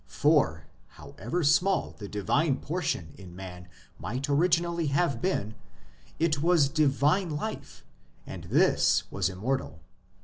For, 0.07 0.65
however 0.87 1.43
small 1.43 1.91
the 1.95 2.07
divine 2.07 2.57
portion 2.57 3.13
in 3.19 3.35
man 3.35 3.67
might 3.99 4.27
originally 4.27 4.87
have 4.87 5.21
been, 5.21 5.53
it 6.17 6.41
was 6.41 6.69
divine 6.69 7.29
life, 7.35 7.85
and 8.25 8.45
this 8.45 9.03
was 9.11 9.29
immortal. 9.29 9.79